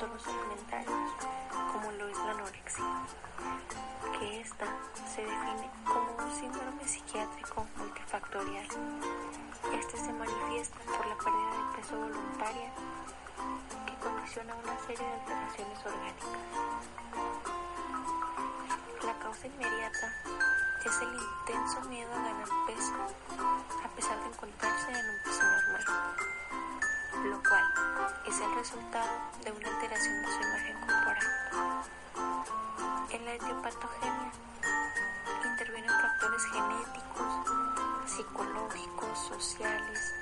[0.00, 1.12] Trastornos alimentarios,
[1.72, 2.84] como lo es la anorexia,
[4.18, 4.66] que esta
[5.14, 8.66] se define como un síndrome psiquiátrico multifactorial.
[9.74, 12.70] Este se manifiesta por la pérdida de peso voluntaria
[13.86, 16.28] que condiciona una serie de alteraciones orgánicas.
[19.04, 20.14] La causa inmediata
[20.86, 22.94] es el intenso miedo a ganar peso
[23.84, 25.29] a pesar de encontrarse en un
[28.26, 29.10] es el resultado
[29.44, 31.26] de una alteración de su imagen corporal.
[33.10, 34.32] En la etiopatogenia
[35.44, 37.32] intervienen factores genéticos,
[38.06, 40.14] psicológicos, sociales,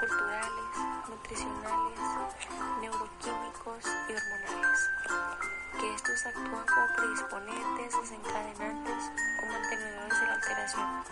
[0.00, 0.76] culturales,
[1.08, 2.00] nutricionales,
[2.80, 4.90] neuroquímicos y hormonales,
[5.78, 9.10] que estos actúan como predisponentes, desencadenantes
[9.42, 11.04] o mantenedores de la alteración.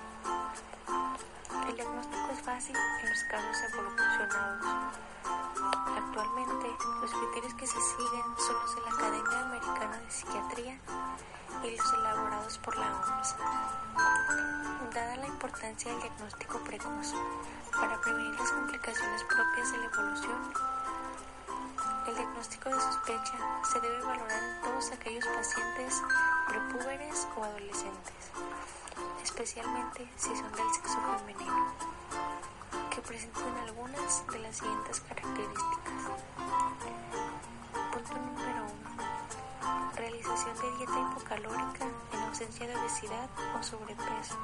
[1.69, 5.10] El diagnóstico es fácil en los casos evolucionados.
[6.11, 6.67] Actualmente,
[7.01, 10.77] los criterios que se siguen son los de la Academia Americana de Psiquiatría
[11.63, 13.37] y los elaborados por la OMS.
[14.93, 17.15] Dada la importancia del diagnóstico precoz
[17.81, 20.53] para prevenir las complicaciones propias de la evolución,
[22.09, 23.39] el diagnóstico de sospecha
[23.71, 26.03] se debe valorar en todos aquellos pacientes
[26.49, 28.33] prepúberes o adolescentes,
[29.23, 31.90] especialmente si son del sexo femenino,
[33.01, 36.03] que presenten algunas de las siguientes características.
[37.93, 39.97] Punto número 1.
[39.97, 43.29] Realización de dieta hipocalórica en ausencia de obesidad
[43.59, 44.37] o sobrepeso.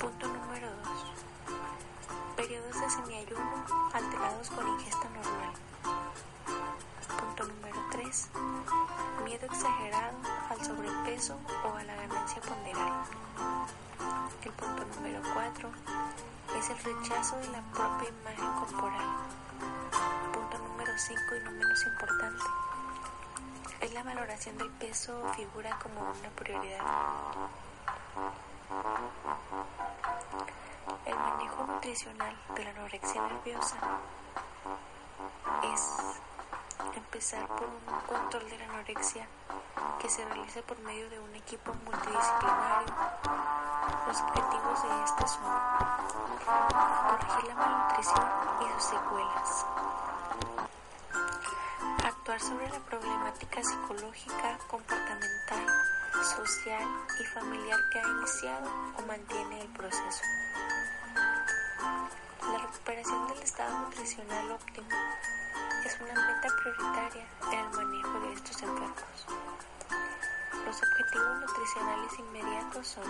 [0.00, 0.88] Punto número 2.
[2.36, 5.52] Periodos de semiayuno alterados con ingesta normal.
[7.20, 8.28] Punto número 3.
[9.24, 10.18] Miedo exagerado
[10.50, 13.81] al sobrepeso o a la ganancia ponderal.
[14.44, 15.70] El punto número 4
[16.58, 19.08] es el rechazo de la propia imagen corporal.
[20.32, 22.44] Punto número 5 y no menos importante
[23.82, 26.78] es la valoración del peso o figura como una prioridad.
[31.04, 33.76] El manejo nutricional de la anorexia nerviosa
[35.64, 36.20] es
[37.22, 39.24] empezar por un control de la anorexia
[40.00, 42.92] que se realiza por medio de un equipo multidisciplinario.
[44.08, 45.44] Los objetivos de este son
[47.08, 48.26] corregir la malnutrición
[48.60, 49.66] y sus secuelas,
[52.04, 55.66] actuar sobre la problemática psicológica, comportamental,
[56.24, 56.88] social
[57.20, 58.68] y familiar que ha iniciado
[58.98, 60.24] o mantiene el proceso.
[62.50, 64.88] La recuperación del estado nutricional óptimo
[65.84, 69.26] es una meta prioritaria en el manejo de estos enfermos.
[70.64, 73.04] Los objetivos nutricionales inmediatos son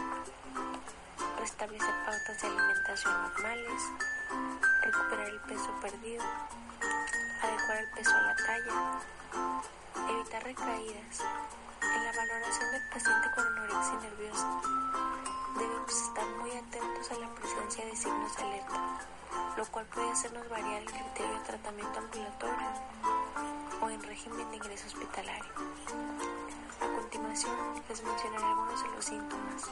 [1.39, 3.83] restablecer pautas de alimentación normales,
[4.83, 6.25] recuperar el peso perdido,
[7.43, 9.01] adecuar el peso a la talla,
[10.09, 11.21] evitar recaídas.
[11.83, 14.61] En la valoración del paciente con anorexia nerviosa
[15.59, 18.99] debemos estar muy atentos a la presencia de signos de alerta,
[19.57, 22.69] lo cual puede hacernos variar el criterio de tratamiento ambulatorio
[23.81, 25.53] o en régimen de ingreso hospitalario.
[26.81, 27.57] A continuación
[27.89, 29.71] les mencionaré algunos de los síntomas.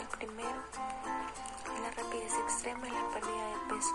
[0.00, 0.62] El primero
[1.74, 3.94] es la rapidez extrema y la pérdida de peso.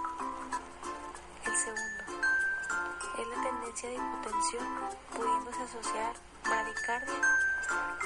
[1.45, 2.03] El segundo
[3.17, 4.65] es la tendencia de hipotensión,
[5.15, 6.13] pudiéndose asociar
[6.43, 7.21] bradicardia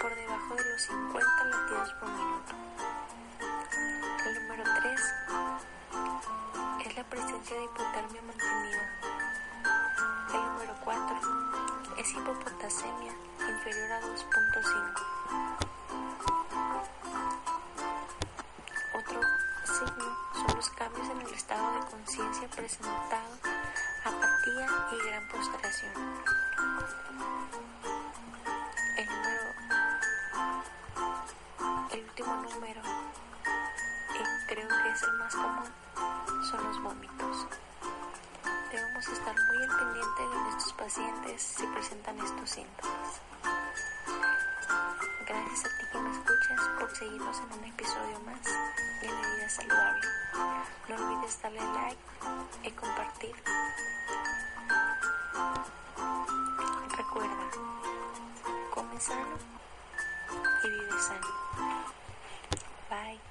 [0.02, 2.71] por debajo de los 50 latidos por minuto.
[7.02, 8.84] La presencia de hipotermia mantenida.
[10.36, 11.20] El número 4
[11.98, 15.02] es hipopotasemia inferior a 2.5.
[19.00, 19.20] Otro
[19.66, 23.34] signo son los cambios en el estado de conciencia presentado
[24.06, 25.94] apatía y gran postración.
[28.98, 29.48] El número,
[31.94, 32.82] el último número,
[34.14, 35.72] y creo que es el más común,
[36.52, 37.48] son los vómitos.
[38.72, 43.22] Debemos estar muy al pendiente de nuestros pacientes si presentan estos síntomas.
[45.26, 49.50] Gracias a ti que me escuchas por seguirnos en un episodio más de La Vida
[49.50, 50.08] Saludable.
[50.90, 52.02] No olvides darle like
[52.64, 53.36] y compartir.
[56.98, 57.50] Recuerda,
[58.74, 59.38] come sano
[60.66, 61.28] y vive sano.
[62.90, 63.31] Bye.